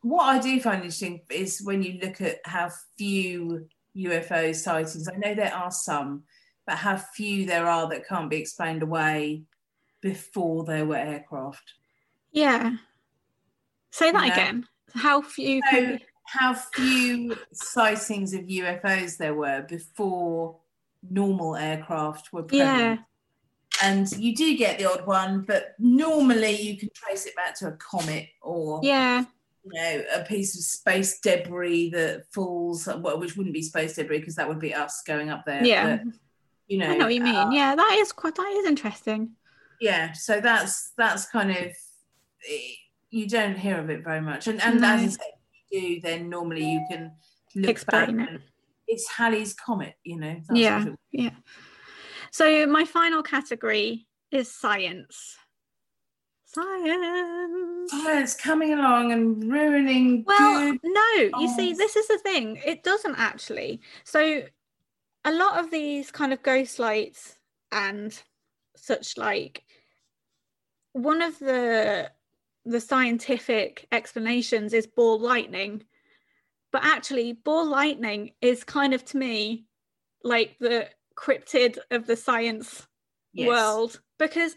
[0.02, 5.08] what I do find interesting is when you look at how few UFO sightings.
[5.08, 6.22] I know there are some,
[6.66, 9.42] but how few there are that can't be explained away
[10.00, 11.74] before there were aircraft.
[12.32, 12.76] Yeah.
[13.90, 14.66] Say that again.
[14.94, 20.58] How few So, can how few sightings of UFOs there were before
[21.08, 22.78] normal aircraft were present.
[22.78, 22.96] Yeah.
[23.82, 27.68] And you do get the odd one, but normally you can trace it back to
[27.68, 29.24] a comet or Yeah.
[29.64, 34.18] You know a piece of space debris that falls, well, which wouldn't be space debris
[34.20, 35.64] because that would be us going up there.
[35.64, 35.96] Yeah.
[35.96, 36.14] But,
[36.68, 37.34] you know, I know what you mean.
[37.34, 39.32] uh, yeah, that is quite that is interesting.
[39.80, 42.74] yeah so that's that's kind of eh,
[43.10, 44.88] you don't hear of it very much and and No.
[44.94, 45.24] as you say
[45.70, 47.12] you do then normally you can
[47.56, 48.40] look Explain back it.
[48.86, 50.84] it's Halley's comet you know that's Yeah.
[51.10, 51.30] Yeah.
[52.30, 55.36] So my final category is science.
[56.52, 57.92] Science.
[57.92, 62.60] science coming along and ruining Well, no, you see, this is the thing.
[62.64, 63.80] It doesn't actually.
[64.02, 64.42] So,
[65.24, 67.38] a lot of these kind of ghost lights
[67.70, 68.20] and
[68.74, 69.62] such like,
[70.92, 72.10] one of the
[72.64, 75.84] the scientific explanations is ball lightning,
[76.72, 79.66] but actually, ball lightning is kind of to me
[80.24, 82.88] like the cryptid of the science
[83.32, 83.46] yes.
[83.46, 84.56] world because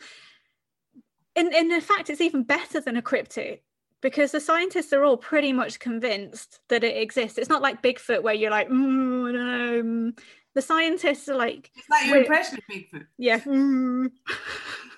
[1.36, 3.60] in, in fact it's even better than a cryptid
[4.02, 8.24] because the scientists are all pretty much convinced that it exists it's not like bigfoot
[8.24, 10.20] where you're like mm, I don't know, mm."
[10.56, 14.12] the scientists are like is that your impression of Bigfoot yeah mm.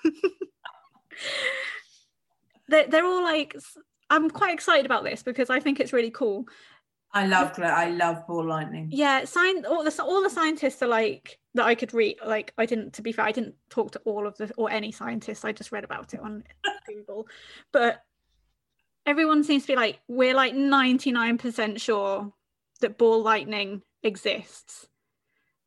[2.68, 3.56] they're, they're all like
[4.10, 6.46] I'm quite excited about this because i think it's really cool
[7.16, 11.38] I love I love ball lightning yeah science all the all the scientists are like
[11.54, 14.26] that i could read like i didn't to be fair i didn't talk to all
[14.26, 16.44] of the or any scientists i just read about it on
[16.86, 17.26] google
[17.72, 18.02] but
[19.06, 22.34] everyone seems to be like we're like 99% sure
[22.82, 24.86] that ball lightning exists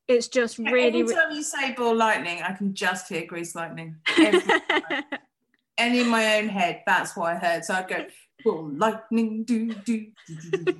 [0.08, 3.96] it's just really Every time you say ball lightning I can just hear grease lightning
[4.20, 8.06] and in my own head that's what I heard so I'd go
[8.44, 10.76] ball lightning do, do, do, do.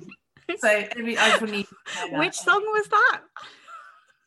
[0.58, 1.74] so every I just need to
[2.18, 3.20] which song was that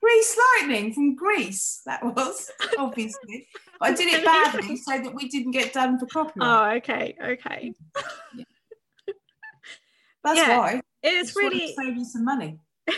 [0.02, 3.48] Grease Lightning from Grease, that was, obviously.
[3.80, 6.36] But I did it badly so that we didn't get done for copyright.
[6.42, 7.74] oh okay okay
[10.26, 10.82] That's yeah, why.
[11.02, 12.60] it's really save you some money.
[12.88, 12.98] it's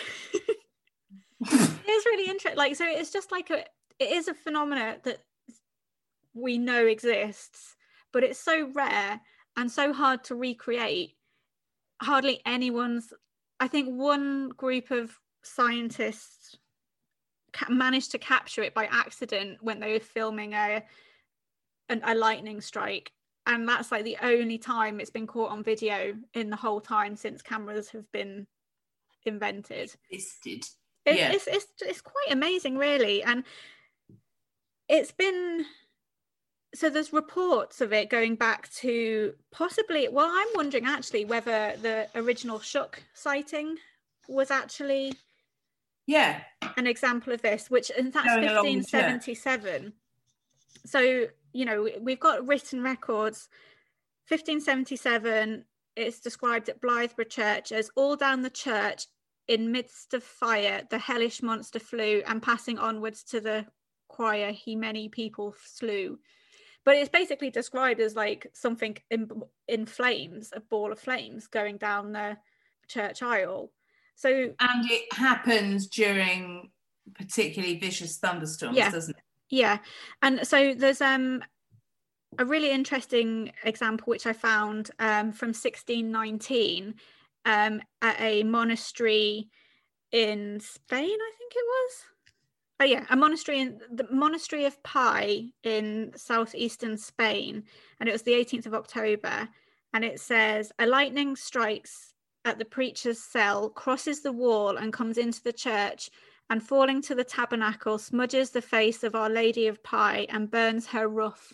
[2.05, 3.63] really interesting like so it's just like a
[3.99, 5.19] it is a phenomena that
[6.33, 7.75] we know exists
[8.11, 9.21] but it's so rare
[9.57, 11.15] and so hard to recreate
[12.01, 13.13] hardly anyone's
[13.60, 16.58] i think one group of scientists
[17.53, 20.84] ca- managed to capture it by accident when they were filming a
[21.89, 23.12] an, a lightning strike
[23.47, 27.15] and that's like the only time it's been caught on video in the whole time
[27.15, 28.47] since cameras have been
[29.25, 30.65] invented Listed.
[31.05, 31.31] it, Yeah.
[31.31, 33.43] it's, it's it's quite amazing really and
[34.88, 35.65] it's been
[36.75, 42.07] so there's reports of it going back to possibly well i'm wondering actually whether the
[42.15, 43.77] original Shuck sighting
[44.27, 45.13] was actually
[46.07, 46.41] Yeah.
[46.77, 48.93] an example of this which in fact Going along the church.
[48.93, 49.93] 1577
[50.85, 53.47] so you know we've got written records
[54.27, 59.05] 1577 it's described at Blythburgh church as all down the church
[59.47, 63.65] in midst of fire the hellish monster flew and passing onwards to the
[64.07, 66.17] choir he many people slew
[66.86, 69.30] but it's basically described as like something in,
[69.67, 72.38] in flames a ball of flames going down the
[72.88, 73.71] church aisle
[74.15, 76.69] so And it happens during
[77.15, 78.89] particularly vicious thunderstorms, Yeah.
[78.91, 79.24] doesn't it?
[79.50, 79.78] yeah
[80.21, 81.43] and so there's um
[82.40, 86.96] a really interesting example which i found um from 1619
[87.46, 89.50] um at a monastery
[90.12, 92.06] in spain i think it was
[92.80, 97.63] oh yeah a monastery in the monastery of pi in southeastern spain
[98.00, 99.48] and it was the 18th of october
[99.94, 102.13] and it says a lightning strikes
[102.46, 106.10] at the preacher's cell crosses the wall and comes into the church
[106.50, 110.86] and falling to the tabernacle, smudges the face of Our Lady of Pi and burns
[110.88, 111.54] her roof.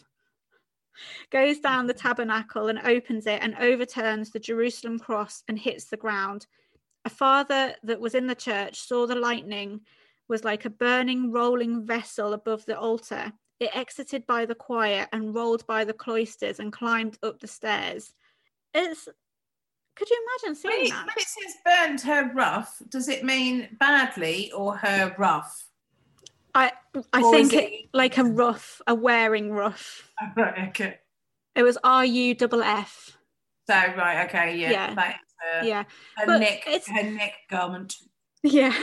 [1.31, 5.97] Goes down the tabernacle and opens it and overturns the Jerusalem cross and hits the
[5.97, 6.45] ground.
[7.05, 9.81] A father that was in the church saw the lightning
[10.31, 13.33] was like a burning, rolling vessel above the altar.
[13.59, 18.13] It exited by the choir and rolled by the cloisters and climbed up the stairs.
[18.73, 19.07] It's
[19.97, 21.05] could you imagine When seeing it, that?
[21.05, 25.67] when it says burned her rough, does it mean badly or her rough?
[26.55, 26.71] I
[27.11, 30.09] I Or think it, it- like a rough, a wearing rough.
[30.37, 30.99] Right, okay.
[31.55, 33.17] It was R U double F.
[33.69, 34.95] So right, okay, yeah, Yeah.
[34.95, 35.83] her, Yeah,
[36.15, 37.95] her but neck, her neck garment.
[38.43, 38.73] yeah.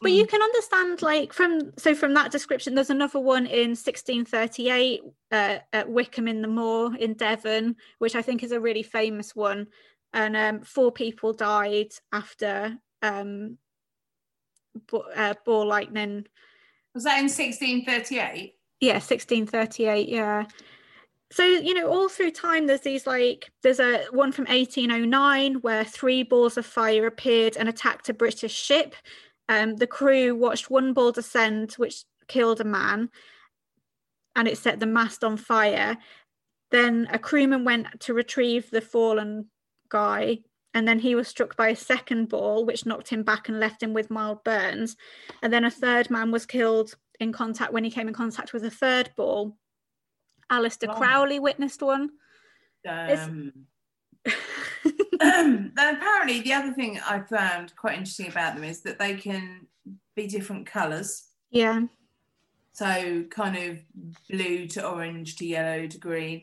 [0.00, 0.28] But you Mm.
[0.30, 5.88] can understand, like from so from that description, there's another one in 1638 uh, at
[5.88, 9.66] Widecombe in the Moor in Devon, which I think is a really famous one.
[10.14, 13.58] And um, four people died after um,
[14.90, 16.26] bo- uh, ball lightning
[16.94, 18.54] Was that in 1638?
[18.80, 20.44] yeah 1638 yeah
[21.32, 25.84] so you know all through time there's these like there's a one from 1809 where
[25.84, 28.94] three balls of fire appeared and attacked a british ship
[29.48, 33.10] um, the crew watched one ball descend which killed a man
[34.36, 35.96] and it set the mast on fire
[36.70, 39.46] then a crewman went to retrieve the fallen
[39.88, 40.38] guy
[40.74, 43.82] and then he was struck by a second ball which knocked him back and left
[43.82, 44.96] him with mild burns
[45.42, 48.64] and then a third man was killed in contact when he came in contact with
[48.64, 49.56] a third ball.
[50.50, 50.94] Aleister Wow.
[50.94, 52.10] Crowley witnessed one.
[52.86, 53.52] Um,
[55.20, 59.66] then apparently, the other thing I found quite interesting about them is that they can
[60.14, 61.24] be different colours.
[61.50, 61.82] yeah,
[62.72, 63.78] So kind of
[64.30, 66.42] blue to orange to yellow to green,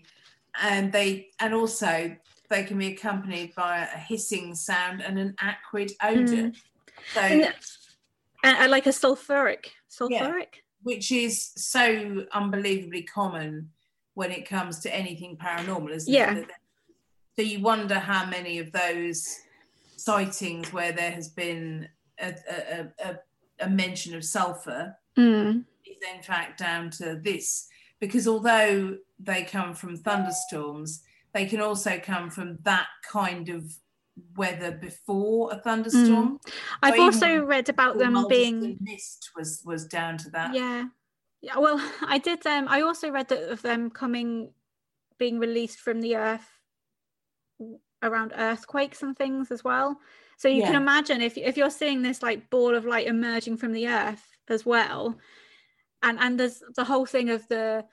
[0.61, 2.15] and they and also
[2.49, 6.25] they can be accompanied by a hissing sound and an acrid odour.
[6.51, 6.55] Mm.
[7.13, 7.53] So and,
[8.43, 10.61] and, like a sulfuric, sulfuric.
[10.83, 13.71] which is so unbelievably common
[14.13, 16.35] when it comes to anything paranormal, isn't Yeah.
[16.35, 16.47] it?
[17.37, 19.27] So you wonder how many of those
[19.97, 23.19] sightings where there has been a, a, a,
[23.59, 25.63] a, mention of sulfur Mm.
[25.85, 27.67] is in fact down to this.
[28.01, 31.01] Because although they come from thunderstorms,
[31.33, 33.63] they can also come from that kind of
[34.35, 36.39] weather before a thunderstorm.
[36.83, 40.53] I've even also read about them being mist was was down to that.
[40.53, 40.85] yeah,
[41.41, 41.57] yeah.
[41.57, 42.45] Well, I did.
[42.45, 44.51] Um, I also read that of them coming,
[45.17, 46.54] being released from the earth
[48.01, 49.99] around earthquakes and things as well.
[50.37, 53.71] So you can imagine if if you're seeing this like ball of light emerging from
[53.71, 55.17] the earth as well,
[56.03, 57.85] and and there's the whole thing of the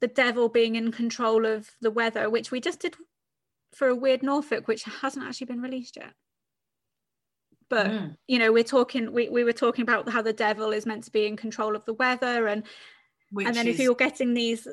[0.00, 2.96] the devil being in control of the weather, which we just did
[3.74, 6.12] for a weird Norfolk, which hasn't actually been released yet.
[7.68, 8.16] But Mm.
[8.28, 11.10] you know, we're talking we, we were talking about how the devil is meant to
[11.10, 12.64] be in control of the weather and
[13.30, 14.68] Which and then if you're getting these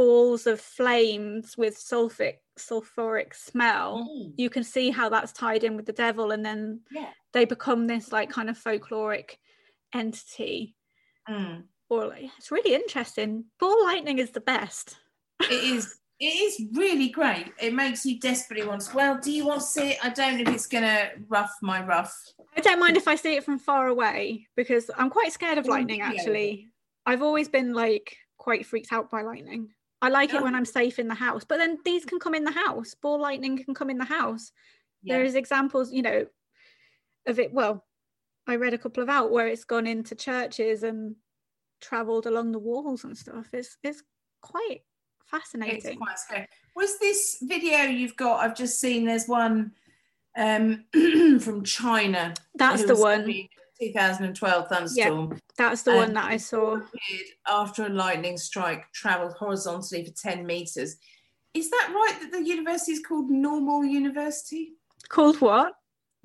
[0.00, 5.76] balls of flames with sulfuric sulfuric smell, Mm, you can see how that's tied in
[5.76, 7.10] with the devil and then yeah.
[7.32, 9.28] they become this like kind of folkloric
[9.92, 10.74] entity
[11.28, 11.64] Mm.
[11.90, 13.44] or like it's really interesting.
[13.60, 14.96] Ball lightning is the best.
[15.40, 15.96] It is.
[16.18, 17.46] It is really great.
[17.58, 18.82] It makes you desperately want.
[18.82, 19.98] To, well, do you want to see it?
[20.04, 22.14] I don't know if it's gonna rough my rough.
[22.56, 25.66] I don't mind if I see it from far away because I'm quite scared of
[25.66, 26.68] lightning actually.
[27.06, 29.70] I've always been like quite freaked out by lightning.
[30.02, 32.44] I like it when I'm safe in the house, but then these can come in
[32.44, 32.94] the house.
[32.94, 34.50] Ball lightning can come in the house.
[35.02, 35.16] Yeah.
[35.16, 36.26] There is examples, you know,
[37.26, 37.52] of it.
[37.52, 37.84] Well,
[38.46, 41.16] I read a couple of out where it's gone into churches and
[41.80, 43.48] travelled along the walls and stuff.
[43.52, 44.02] It's it's
[44.40, 45.98] quite It's fascinating.
[45.98, 46.46] quite scary.
[46.74, 48.40] Was this video you've got?
[48.40, 49.04] I've just seen.
[49.04, 49.72] There's one
[50.36, 50.84] um,
[51.40, 52.34] from China.
[52.54, 53.26] That's the one.
[53.80, 55.30] 2012 thunderstorm.
[55.32, 56.80] Yeah, That's the one that I saw.
[57.48, 60.96] after a lightning strike travelled horizontally for 10 meters.
[61.54, 64.72] Is that right that the university is called Normal University?
[65.08, 65.74] Called what?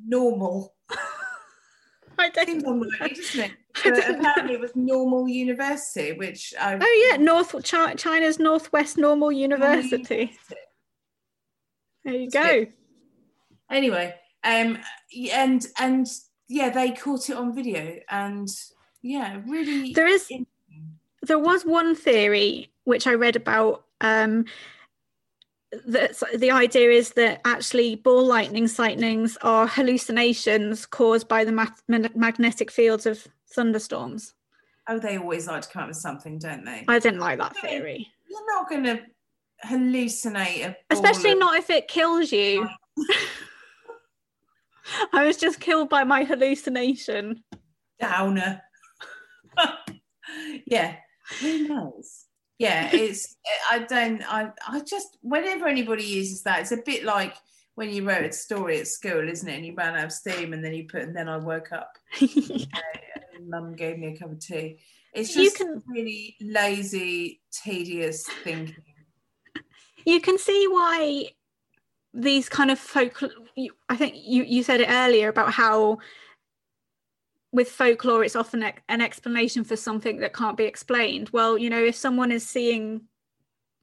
[0.06, 0.76] Normal.
[2.18, 3.52] I don't unlikely, doesn't it?
[3.84, 4.20] But know.
[4.20, 6.78] apparently it was Normal University, which I.
[6.82, 10.32] Oh yeah, North Chi- China's Northwest Normal University.
[12.06, 12.72] There you That's go.
[13.70, 14.78] Anyway, um,
[15.34, 16.08] and and
[16.48, 18.50] yeah, they caught it on video, and
[19.02, 19.94] yeah, really.
[19.94, 20.32] There is
[21.22, 23.86] there was one theory which I read about.
[24.02, 24.46] Um,
[25.88, 31.68] that the idea is that actually ball lightning sightings are hallucinations caused by the ma-
[31.90, 34.34] ma- magnetic fields of thunderstorms.
[34.88, 36.86] Oh, they always like to come up with something, don't they?
[36.88, 39.02] I didn't like that theory, You're not going to
[39.66, 40.68] hallucinate a.
[40.68, 42.68] ball especially not if it kills you.
[45.14, 47.44] I was just killed by my hallucination.
[48.00, 48.62] downer.
[50.66, 50.96] yeah,
[51.40, 52.26] who knows?
[52.60, 53.36] Yeah, it's.
[53.70, 54.22] I don't.
[54.32, 54.52] I.
[54.68, 55.18] I just.
[55.22, 57.36] Whenever anybody uses that, it's a bit like
[57.76, 59.56] when you wrote a story at school, isn't it?
[59.56, 61.92] And you ran out of steam, and then you put, and then I woke up.
[62.22, 64.80] and Mum gave me a cup of tea.
[65.14, 68.84] It's just can, really lazy, tedious thinking.
[70.06, 71.30] You can see why
[72.16, 73.22] these kind of folk.
[73.90, 76.00] I think you you said it earlier about how
[77.52, 81.30] with folklore it's often an explanation for something that can't be explained.
[81.32, 83.02] Well, you know, if someone is seeing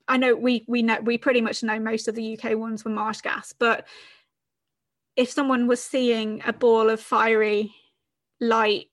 [0.08, 2.90] I know we we know we pretty much know most of the UK ones were
[2.90, 3.86] marsh gas, but
[5.14, 7.74] if someone was seeing a ball of fiery
[8.40, 8.86] light,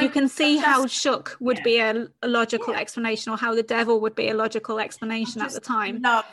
[0.00, 1.62] you can see how Shuck would yeah.
[1.62, 2.80] be a, a logical yeah.
[2.80, 6.00] explanation, or how the devil would be a logical explanation at the time.
[6.00, 6.24] Love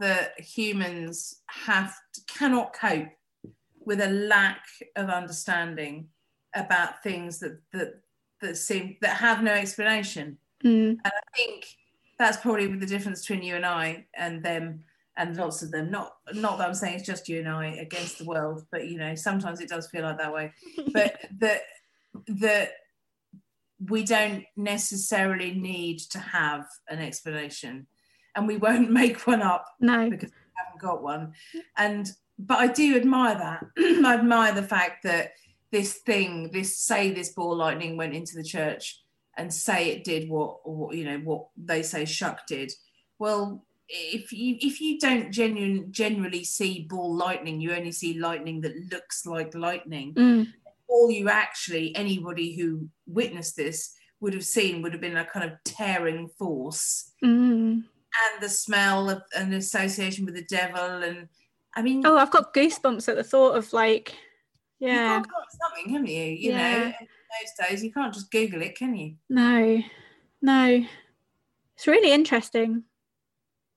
[0.00, 1.94] that humans have
[2.26, 3.08] cannot cope
[3.84, 4.62] with a lack
[4.96, 6.08] of understanding
[6.54, 8.00] about things that that
[8.40, 10.38] that seem that have no explanation.
[10.64, 10.90] Mm.
[10.90, 11.66] And I think
[12.18, 14.84] that's probably the difference between you and I and them
[15.16, 15.90] and lots of them.
[15.90, 18.98] Not not that I'm saying it's just you and I against the world, but you
[18.98, 20.52] know, sometimes it does feel like that way.
[20.92, 21.62] but that
[22.26, 22.72] that
[23.88, 27.86] we don't necessarily need to have an explanation.
[28.36, 30.08] And we won't make one up no.
[30.08, 31.32] because we haven't got one.
[31.76, 33.64] And but I do admire that.
[34.04, 35.32] I admire the fact that
[35.72, 39.02] this thing, this say this ball lightning went into the church
[39.36, 42.72] and say it did what, what you know what they say Shuck did.
[43.18, 48.60] Well, if you if you don't genuine, generally see ball lightning, you only see lightning
[48.62, 50.14] that looks like lightning.
[50.14, 50.52] Mm.
[50.88, 55.50] All you actually anybody who witnessed this would have seen would have been a kind
[55.50, 57.84] of tearing force mm.
[58.34, 61.28] And the smell of an association with the devil and
[61.74, 64.14] I mean oh I've got goosebumps at the thought of like
[64.78, 66.78] yeah you've got something haven't you you yeah.
[66.78, 66.92] know
[67.40, 67.84] those days.
[67.84, 69.14] You can't just Google it, can you?
[69.28, 69.82] No,
[70.42, 70.84] no.
[71.76, 72.84] It's really interesting.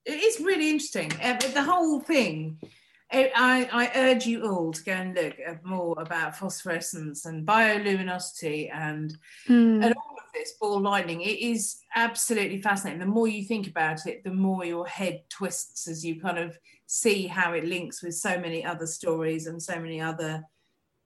[0.06, 1.12] It is really interesting.
[1.22, 2.60] Uh, the whole thing.
[3.12, 5.36] I, I urge you all to go and look
[5.66, 9.84] more about phosphorescence and bioluminosity and mm.
[9.84, 11.22] and all of this ball lightning.
[11.22, 13.00] It is absolutely fascinating.
[13.00, 16.58] The more you think about it, the more your head twists as you kind of
[16.86, 20.44] see how it links with so many other stories and so many other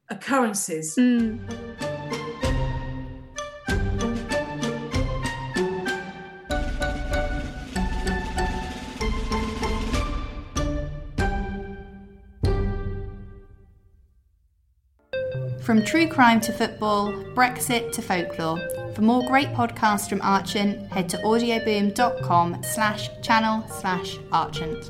[0.10, 0.96] occurrences.
[0.96, 1.93] Mm.
[15.64, 18.60] From true crime to football, Brexit to folklore.
[18.96, 24.90] For more great podcasts from Archant, head to audioboom.com slash channel slash Archant.